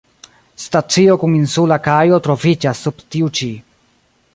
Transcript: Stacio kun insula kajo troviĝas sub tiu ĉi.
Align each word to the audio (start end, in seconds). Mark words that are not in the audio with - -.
Stacio 0.63 1.17
kun 1.25 1.37
insula 1.41 1.79
kajo 1.89 2.21
troviĝas 2.29 2.83
sub 2.87 3.05
tiu 3.15 3.33
ĉi. 3.41 3.53